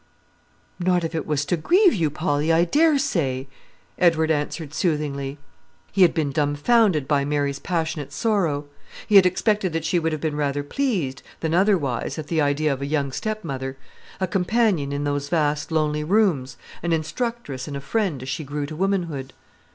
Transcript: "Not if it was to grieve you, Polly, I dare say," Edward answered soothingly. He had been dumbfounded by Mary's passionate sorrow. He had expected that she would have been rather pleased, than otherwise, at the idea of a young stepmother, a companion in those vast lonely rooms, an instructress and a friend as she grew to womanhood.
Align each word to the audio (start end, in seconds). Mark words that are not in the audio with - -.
"Not 0.79 1.03
if 1.03 1.13
it 1.13 1.27
was 1.27 1.45
to 1.45 1.55
grieve 1.55 1.93
you, 1.93 2.09
Polly, 2.09 2.51
I 2.51 2.65
dare 2.65 2.97
say," 2.97 3.47
Edward 3.99 4.31
answered 4.31 4.73
soothingly. 4.73 5.37
He 5.91 6.01
had 6.01 6.11
been 6.15 6.31
dumbfounded 6.31 7.07
by 7.07 7.23
Mary's 7.23 7.59
passionate 7.59 8.11
sorrow. 8.11 8.65
He 9.05 9.15
had 9.15 9.27
expected 9.27 9.73
that 9.73 9.85
she 9.85 9.99
would 9.99 10.11
have 10.11 10.19
been 10.19 10.35
rather 10.35 10.63
pleased, 10.63 11.21
than 11.41 11.53
otherwise, 11.53 12.17
at 12.17 12.29
the 12.29 12.41
idea 12.41 12.73
of 12.73 12.81
a 12.81 12.87
young 12.87 13.11
stepmother, 13.11 13.77
a 14.19 14.25
companion 14.25 14.91
in 14.91 15.03
those 15.03 15.29
vast 15.29 15.71
lonely 15.71 16.03
rooms, 16.03 16.57
an 16.81 16.93
instructress 16.93 17.67
and 17.67 17.77
a 17.77 17.79
friend 17.79 18.23
as 18.23 18.29
she 18.29 18.43
grew 18.43 18.65
to 18.65 18.75
womanhood. 18.75 19.33